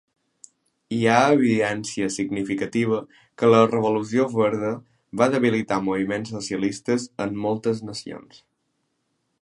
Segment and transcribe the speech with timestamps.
[0.95, 2.97] Hi ha evidència significativa
[3.41, 4.73] que la Revolució Verda
[5.23, 8.41] va debilitar moviments socialistes en moltes nacions.